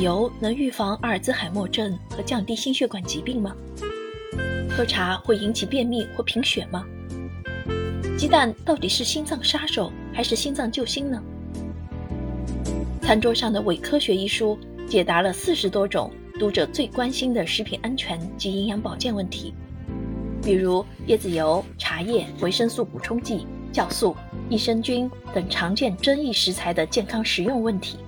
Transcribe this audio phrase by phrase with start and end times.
[0.00, 3.54] 油能预防阿尔兹海默症和降低心血管疾病吗？
[4.70, 6.84] 喝茶会引起便秘或贫血吗？
[8.16, 11.22] 鸡蛋到底是心脏杀手还是心脏救星呢？
[13.02, 19.52] 餐桌上的伪科学一书解答了四十多种读者最关心的食品安全及营养保健问题，
[20.42, 24.14] 比如椰子油、茶叶、维生素补充剂、酵素、
[24.48, 27.98] 益生菌等常见争议食材的健康食用问题，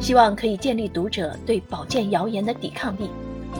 [0.00, 3.10] 希望可以建立读者对保健谣言的抵抗力，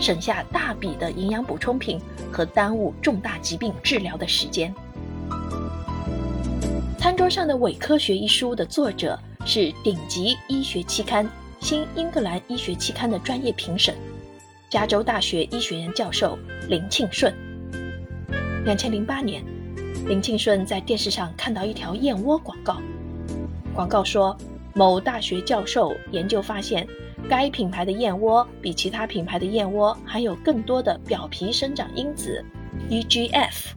[0.01, 2.01] 省下大笔的营养补充品
[2.33, 4.73] 和耽误重大疾病治疗的时间。
[6.97, 11.27] 餐桌上的伪科学一书的作者是顶级医学期刊
[11.61, 13.95] 《新英格兰医学期刊》的专业评审，
[14.71, 17.33] 加州大学医学院教授林庆顺。
[18.65, 19.43] 两千零八年，
[20.07, 22.79] 林庆顺在电视上看到一条燕窝广告，
[23.75, 24.37] 广告说
[24.79, 26.87] 某大学教授研究发现，
[27.29, 32.45] 该品牌的燕窝比其他品牌的燕窝含有更多的表皮生长因子
[32.89, 33.73] （EGF）。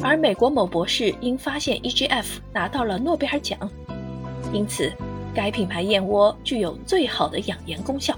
[0.00, 3.58] 而美国某博士因发现 EGF 拿到了诺贝尔奖，
[4.52, 4.92] 因此
[5.34, 8.16] 该品牌燕窝具有最好的养颜功效。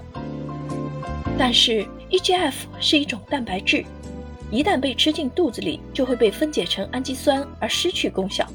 [1.38, 3.82] 但是 EGF 是一种蛋白质，
[4.50, 8.46] 一旦被吃进肚子里，就会被分解成氨基酸而失去功效。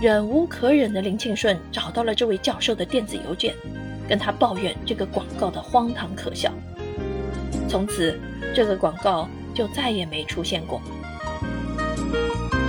[0.00, 3.54] 忍无可忍的林庆顺找到了这位教授的电子邮件，
[4.06, 6.52] 跟他抱怨这个广告的荒唐可笑。
[7.66, 8.20] 从此，
[8.54, 10.82] 这个广告就再也没出现过。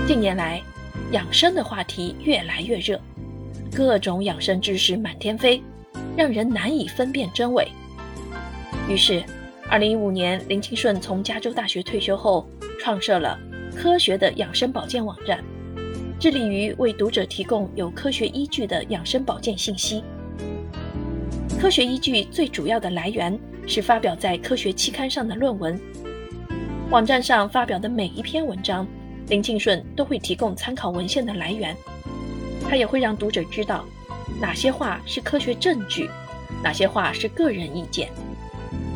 [0.08, 0.62] 近年来，
[1.12, 2.98] 养生的话题越来越热，
[3.76, 5.62] 各种养生知识满天飞，
[6.16, 7.68] 让人难以分辨真伪。
[8.90, 9.22] 于是
[9.70, 12.48] ，2015年，林庆顺从加州大学退休后，
[12.80, 13.38] 创设了
[13.76, 15.44] 科学的养生保健网站，
[16.20, 20.04] 致力于为读者提供有科学依据的养生保健信息。
[21.60, 23.38] 科学依据最主要的来源
[23.68, 25.80] 是发表在科学期刊上的论文。
[26.90, 28.88] 网站上发表的每一篇文章。
[29.30, 31.76] 林庆顺都会提供参考文献的来源，
[32.64, 33.84] 他也会让读者知道
[34.40, 36.10] 哪些话是科学证据，
[36.64, 38.08] 哪些话是个人意见。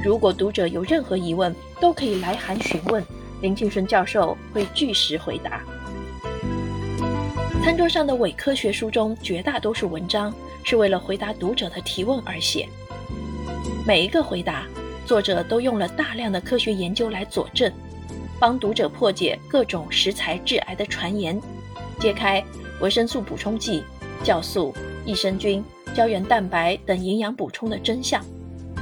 [0.01, 3.03] 如果读者有任何疑问，都可以来函询问，
[3.41, 5.61] 林庆顺教授会据实回答。
[7.63, 10.33] 餐桌上的伪科学书中，绝大多数文章
[10.63, 12.67] 是为了回答读者的提问而写，
[13.85, 14.65] 每一个回答，
[15.05, 17.71] 作者都用了大量的科学研究来佐证。
[18.39, 21.39] 帮读者破解各种食材致癌的传言，
[21.99, 22.43] 揭开
[22.81, 23.83] 维生素补充剂、
[24.23, 24.73] 酵素、
[25.05, 25.63] 益生菌、
[25.93, 28.25] 胶原蛋白等营养补充的真相，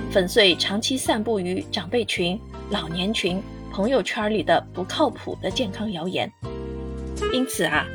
[0.09, 2.39] 粉碎长期散布于长辈群、
[2.69, 6.31] 老年群、朋友圈里的不靠谱的健康谣言。
[7.33, 7.85] 因此啊，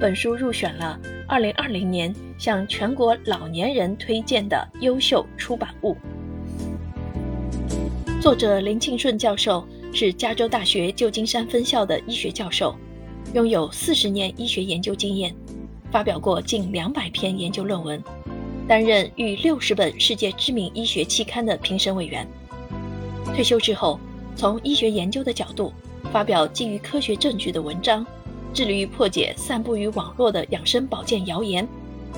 [0.00, 5.96] 本书入选了2020年向全国老年人推荐的优秀出版物。
[8.20, 9.66] 作者林庆顺教授。
[9.96, 12.74] 是加州大学旧金山分校的医学教授，
[13.32, 15.32] 拥有四十年医学研究经验，
[15.92, 18.02] 发表过近两百篇研究论文，
[18.66, 22.26] 担任逾六十本世界知名医学期刊的评审委员。
[23.26, 24.00] 退休之后，
[24.34, 25.72] 从医学研究的角度
[26.12, 28.04] 发表基于科学证据的文章，
[28.54, 31.66] 致力于破解散布于网络的养生保健谣言，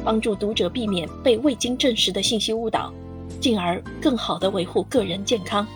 [0.05, 2.93] 帮助读者避免被未经证实的信息误导，
[3.41, 5.67] 进而更好地维护个人健康。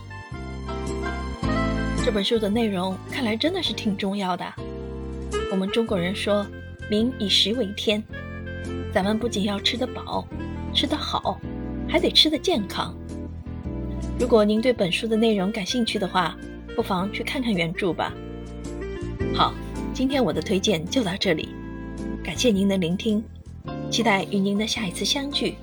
[2.05, 4.45] 这本书的内容看来真的是挺重要的。
[5.51, 6.47] 我们中国人说
[6.91, 8.03] “民以食为天”，
[8.93, 10.27] 咱们不仅要吃得饱、
[10.75, 11.41] 吃得好，
[11.89, 12.95] 还得吃得健康。
[14.19, 16.37] 如果您对本书的内容感兴趣的话，
[16.77, 18.13] 不妨去看看原著吧。
[19.35, 19.55] 好，
[19.93, 21.51] 今天我的推荐就到这里，
[22.25, 23.23] 感谢您的聆听，
[23.91, 25.57] 期待与您的下一次相聚，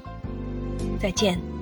[1.00, 1.57] 再见。